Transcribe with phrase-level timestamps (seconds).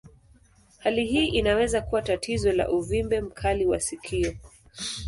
[0.77, 4.35] Hali hii inaweza kuwa tatizo la uvimbe mkali wa sikio.